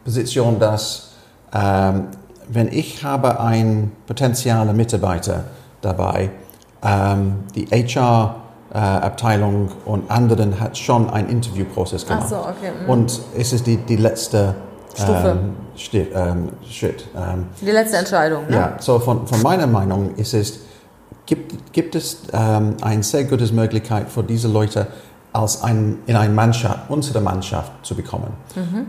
[0.04, 1.10] Position, dass
[1.52, 2.08] ähm,
[2.48, 5.44] wenn ich habe einen potenziellen Mitarbeiter
[5.80, 6.30] dabei,
[6.82, 12.28] ähm, die HR-Abteilung und anderen hat schon einen Interviewprozess Ach gemacht.
[12.28, 12.72] so, okay.
[12.84, 12.90] mhm.
[12.90, 14.54] Und es ist die, die letzte
[14.94, 15.38] Stufe.
[15.40, 17.06] Ähm, Sti- ähm, Schritt.
[17.16, 18.56] Ähm, Die letzte Entscheidung, ne?
[18.56, 20.58] ja, so von, von meiner Meinung ist es,
[21.28, 24.86] gibt, gibt es ähm, eine sehr gute Möglichkeit für diese Leute
[25.32, 28.32] als ein, in eine Mannschaft, unsere Mannschaft zu bekommen.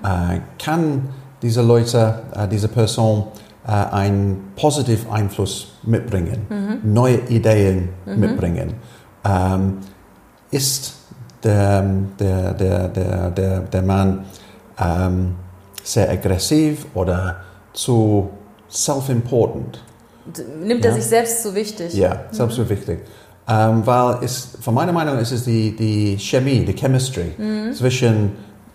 [0.04, 1.10] Äh, kann
[1.41, 3.25] diese Leute, äh, diese Person
[3.67, 6.47] äh, einen positiven Einfluss mitbringen,
[6.84, 8.75] neue Ideen mitbringen?
[9.25, 9.80] Ähm,
[10.49, 10.95] ist
[11.43, 11.82] der,
[12.19, 14.25] der, der, der, der, der Mann
[14.80, 15.36] ähm,
[15.84, 17.41] sehr aggressiv oder
[17.73, 18.30] zu
[18.71, 19.82] self-important?
[20.63, 20.95] Nimmt er Ja.
[20.97, 21.93] sich selbst so wichtig?
[21.93, 22.99] Ja, selbst so wichtig.
[23.47, 27.31] Ähm, weil es, von meiner Meinung ist es die, die Chemie, die Chemistry
[27.75, 28.33] zwischen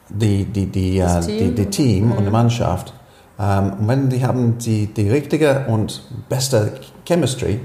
[0.08, 1.06] die, die, die, Mhm.
[1.06, 1.54] Äh, die, Team.
[1.54, 2.92] die Team und der Mannschaft.
[3.38, 6.72] Ähm, und wenn die haben die, die richtige und beste
[7.06, 7.60] Chemistry,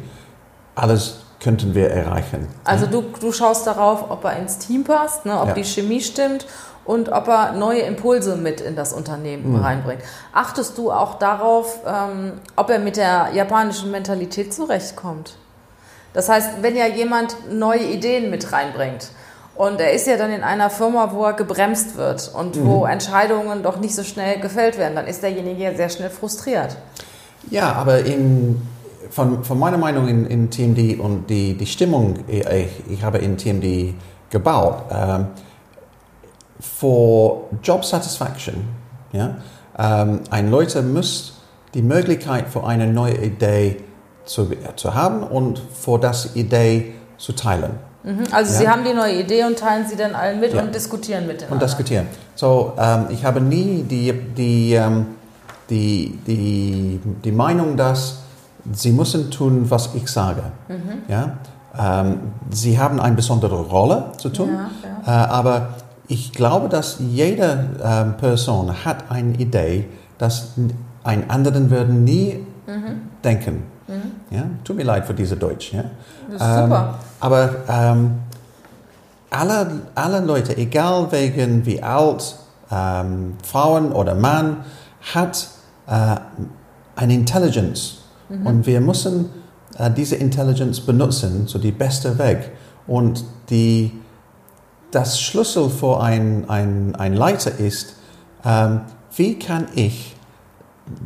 [0.75, 2.47] alles könnten wir erreichen.
[2.65, 5.53] Also du, du schaust darauf, ob er ins Team passt, ne, ob Ja.
[5.53, 6.45] die Chemie stimmt
[6.89, 9.63] und ob er neue Impulse mit in das Unternehmen Mhm.
[9.63, 10.01] reinbringt.
[10.33, 15.35] Achtest du auch darauf, ähm, ob er mit der japanischen Mentalität zurechtkommt?
[16.15, 19.09] Das heißt, wenn ja jemand neue Ideen mit reinbringt
[19.55, 22.91] und er ist ja dann in einer Firma, wo er gebremst wird und wo Mhm.
[22.93, 26.75] Entscheidungen doch nicht so schnell gefällt werden, dann ist derjenige ja sehr schnell frustriert.
[27.51, 28.63] Ja, aber in,
[29.11, 32.43] von, von meiner Meinung in, in TMD und die, die Stimmung, ich,
[32.89, 33.93] ich habe in TMD
[34.31, 35.27] gebaut, ähm,
[36.59, 38.55] für Job Satisfaction,
[39.11, 39.35] ja,
[39.77, 41.33] ähm, ein Leute muss
[41.73, 43.77] die Möglichkeit für eine neue Idee
[44.25, 48.23] zu, zu haben und für das Idee zu teilen Mhm.
[48.31, 48.59] Also Ja.
[48.59, 50.61] Sie haben die neue Idee und teilen sie dann allen mit Ja.
[50.61, 52.07] und diskutieren mit den und diskutieren.
[52.33, 55.07] So, ähm, ich habe nie die, die, ähm,
[55.69, 58.19] die, die, die Meinung, dass
[58.71, 60.43] sie müssen tun, was ich sage.
[61.09, 61.33] Ja?
[61.77, 62.19] Ähm,
[62.49, 64.49] sie haben eine besondere Rolle zu tun,
[65.05, 65.67] Ja, Äh, aber
[66.09, 69.85] ich glaube, dass jede ähm, Person hat eine Idee,
[70.17, 70.55] dass
[71.05, 72.45] ein anderen würden nie
[73.23, 73.63] denken.
[74.29, 74.43] Ja?
[74.65, 75.71] Tut mir leid für diese Deutsch.
[75.71, 75.85] Ja?
[76.31, 76.99] Das ist super.
[77.21, 78.11] Aber ähm,
[79.29, 82.35] alle, alle Leute, egal wegen wie alt,
[82.69, 84.57] ähm, Frauen oder Mann,
[85.13, 85.47] hat
[85.87, 86.17] äh,
[86.97, 88.45] eine Intelligenz Mhm.
[88.45, 89.29] Und wir müssen
[89.77, 92.51] äh, diese Intelligence benutzen, so die beste Weg.
[92.87, 93.91] Und die,
[94.91, 97.95] das Schlüssel für ein, ein, ein Leiter ist,
[98.45, 98.81] ähm,
[99.15, 100.15] wie kann ich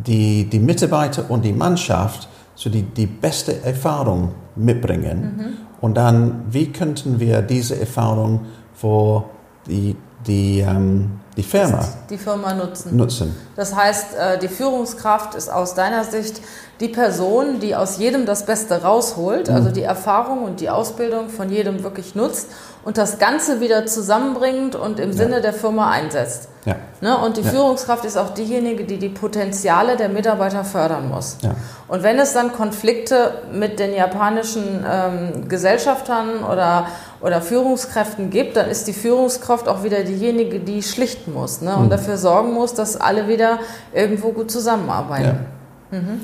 [0.05, 5.57] die, die Mitarbeiter und die Mannschaft so die, die beste Erfahrung mitbringen mhm.
[5.81, 9.25] und dann, wie könnten wir diese Erfahrung für
[9.67, 12.95] die, die, ähm, die Firma, die Firma nutzen.
[12.95, 13.35] nutzen.
[13.55, 16.41] Das heißt, äh, die Führungskraft ist aus deiner Sicht
[16.79, 19.73] die Person, die aus jedem das Beste rausholt, also mhm.
[19.73, 22.49] die Erfahrung und die Ausbildung von jedem wirklich nutzt
[22.85, 25.17] und das Ganze wieder zusammenbringt und im ja.
[25.17, 26.49] Sinne der Firma einsetzt.
[26.65, 26.75] Ja.
[27.01, 27.17] Ne?
[27.17, 27.49] Und die ja.
[27.49, 31.37] Führungskraft ist auch diejenige, die die Potenziale der Mitarbeiter fördern muss.
[31.41, 31.55] Ja.
[31.87, 36.87] Und wenn es dann Konflikte mit den japanischen ähm, Gesellschaftern oder,
[37.21, 41.75] oder Führungskräften gibt, dann ist die Führungskraft auch wieder diejenige, die schlichten muss ne?
[41.75, 41.89] und mhm.
[41.89, 43.59] dafür sorgen muss, dass alle wieder
[43.93, 45.45] irgendwo gut zusammenarbeiten.
[45.91, 46.21] Mhm.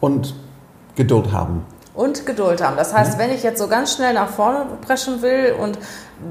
[0.00, 0.34] Und
[0.94, 1.64] Geduld haben
[1.96, 2.76] und Geduld haben.
[2.76, 5.78] Das heißt, wenn ich jetzt so ganz schnell nach vorne preschen will und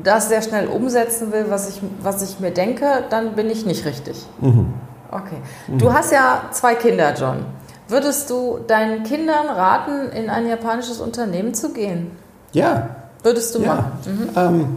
[0.03, 3.85] das sehr schnell umsetzen will, was ich, was ich mir denke, dann bin ich nicht
[3.85, 4.25] richtig.
[4.39, 4.73] Mhm.
[5.11, 5.37] Okay.
[5.67, 5.79] Mhm.
[5.79, 7.45] Du hast ja zwei Kinder, John.
[7.87, 12.11] Würdest du deinen Kindern raten, in ein japanisches Unternehmen zu gehen?
[12.51, 12.89] Ja.
[13.21, 13.75] Würdest du ja.
[13.75, 13.91] machen?
[14.05, 14.29] Mhm.
[14.35, 14.75] Ähm,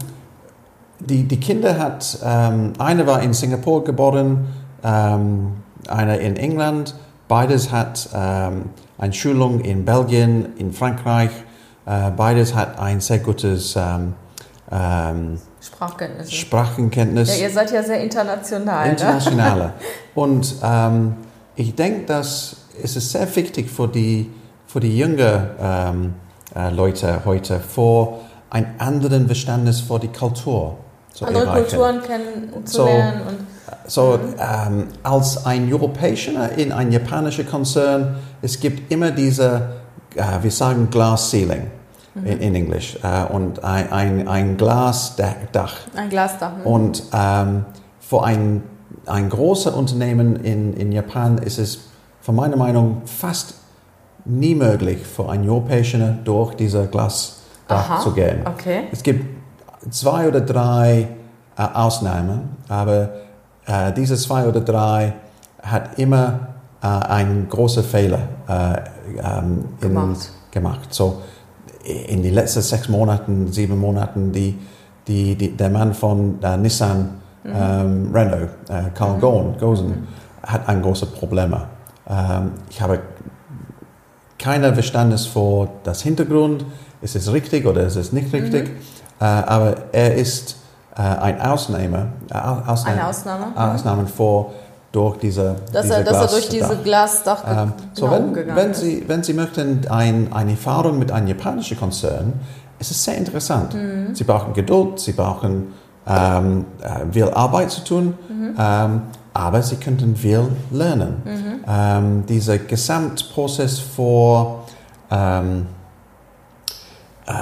[1.01, 4.49] die, die Kinder hat, ähm, eine war in Singapur geboren,
[4.83, 5.53] ähm,
[5.89, 6.95] eine in England.
[7.29, 11.31] Beides hat ähm, eine Schulung in Belgien, in Frankreich.
[11.87, 14.15] Äh, beides hat ein sehr gutes ähm,
[14.71, 16.33] ähm, Sprachkenntnis.
[16.33, 17.39] Sprachenkenntnis.
[17.39, 18.91] Ja, ihr seid ja sehr international.
[18.91, 19.65] Internationale.
[19.65, 19.73] Ne?
[20.15, 21.15] Und ähm,
[21.57, 24.31] ich denke, dass es ist sehr wichtig für die,
[24.67, 26.15] für die jungen ähm,
[26.55, 30.77] äh, Leute heute, vor ein anderes Verständnis für die Kultur
[31.13, 31.69] zu Andere erreichen.
[31.69, 33.23] Kulturen kennenzulernen.
[33.27, 33.48] So,
[33.89, 39.77] so, ähm, als ein Europäer in ein japanischer Konzern, es gibt immer diese,
[40.15, 41.71] äh, wir sagen Glass Ceiling
[42.15, 42.27] mhm.
[42.27, 45.77] in, in Englisch äh, und ein, ein, ein Glasdach.
[45.97, 46.59] Ein Glasdach.
[46.59, 46.67] Mhm.
[46.67, 47.65] Und ähm,
[47.99, 48.63] für ein,
[49.07, 51.89] ein großes Unternehmen in, in Japan ist es
[52.21, 53.55] von meiner Meinung fast
[54.27, 58.41] nie möglich für ein Europäer durch diese Glasdach Aha, zu gehen.
[58.45, 58.83] Okay.
[58.93, 59.25] Es gibt
[59.89, 61.09] zwei oder drei
[61.57, 63.28] äh, Ausnahmen, aber
[63.69, 65.13] äh, diese zwei oder drei
[65.63, 66.49] hat immer
[66.83, 68.81] äh, einen großen Fehler äh,
[69.21, 70.31] ähm, in, gemacht.
[70.51, 70.95] gemacht.
[70.95, 71.23] So,
[71.85, 74.59] in den letzten sechs Monaten, sieben Monaten, die,
[75.07, 77.53] die, die der Mann von äh, Nissan mhm.
[77.55, 79.21] ähm, Renault, äh, Carl mhm.
[79.21, 80.07] Ghosn, Gosen, mhm.
[80.43, 81.55] hat ein großes Problem.
[82.09, 83.01] Ähm, ich habe
[84.39, 86.65] kein Verständnis für das Hintergrund,
[87.03, 88.77] ist es richtig oder ist es nicht richtig, mhm.
[89.21, 90.57] äh, aber er ist
[90.99, 94.53] äh, ein Ausnahme, äh, Ausnahme, eine Ausnahme, Ausnahme vor
[94.91, 99.05] durch diese, dass, diese er, dass er durch diese Glasdach ähm, so wenn, wenn Sie,
[99.07, 102.33] wenn Sie möchten ein, eine Erfahrung mit einem japanischen Konzern,
[102.79, 103.75] ist es sehr interessant.
[103.75, 104.15] Mhm.
[104.15, 105.75] Sie brauchen Geduld, Sie brauchen
[106.07, 108.55] ähm, äh, viel Arbeit zu tun, mhm.
[108.59, 109.03] ähm,
[109.35, 111.23] aber Sie könnten viel lernen.
[111.25, 111.65] Mhm.
[111.69, 114.65] Ähm, dieser Gesamtprozess vor
[115.11, 115.67] ähm,
[117.27, 117.33] äh,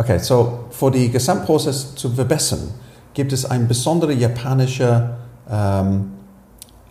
[0.00, 2.70] Okay, so für den Gesamtprozess zu verbessern,
[3.12, 5.18] gibt es ein besonderer japanischer
[5.50, 6.12] ähm,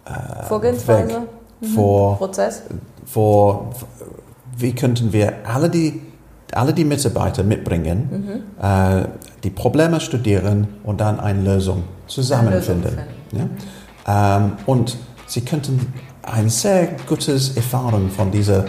[0.05, 1.21] äh, Vorgehensweise,
[1.59, 1.65] mhm.
[1.65, 2.61] vor, Prozess.
[3.05, 3.71] Vor,
[4.57, 6.03] wie könnten wir alle die,
[6.53, 8.63] alle die Mitarbeiter mitbringen, mhm.
[8.63, 9.07] äh,
[9.43, 12.95] die Probleme studieren und dann eine Lösung zusammenfinden.
[13.31, 13.49] Lösung
[14.05, 14.37] ja?
[14.37, 15.91] ähm, und sie könnten
[16.21, 18.65] eine sehr gute Erfahrung von diesem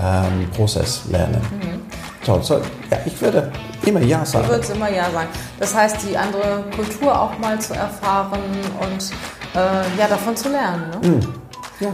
[0.00, 1.40] ähm, Prozess lernen.
[1.52, 2.24] Mhm.
[2.26, 2.54] Toll, so,
[2.90, 3.52] ja, ich würde
[3.86, 4.46] immer Ja sagen.
[4.46, 5.28] Du würdest immer Ja sagen.
[5.58, 8.40] Das heißt, die andere Kultur auch mal zu erfahren
[8.80, 9.10] und
[9.54, 10.90] äh, ja, davon zu lernen.
[11.02, 11.08] Ne?
[11.08, 11.20] Mm.
[11.80, 11.90] Ja.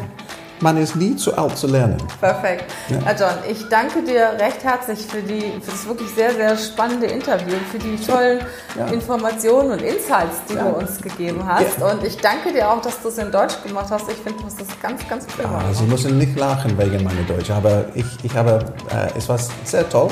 [0.63, 1.97] Man ist nie zu alt zu lernen.
[2.21, 2.71] Perfekt.
[2.91, 2.99] Ja.
[3.19, 7.57] John, ich danke dir recht herzlich für, die, für das wirklich sehr, sehr spannende Interview,
[7.73, 8.41] für die tollen
[8.79, 8.87] ja.
[8.89, 10.65] Informationen und Insights, die ja.
[10.65, 11.81] du uns gegeben hast.
[11.81, 14.11] Und ich danke dir auch, dass du es in Deutsch gemacht hast.
[14.11, 17.23] Ich finde, du hast das ganz, ganz prima ja, Sie müssen nicht lachen wegen meiner
[17.23, 20.11] Deutsch, aber ich, ich habe, äh, es war sehr toll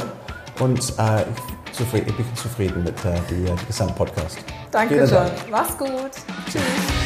[0.60, 1.24] und äh,
[1.80, 4.38] ich, ich, bin zufrieden mit äh, dem äh, Gesamtpodcast.
[4.70, 5.30] Danke, John.
[5.50, 6.10] Mach's gut.
[6.50, 6.97] Tschüss.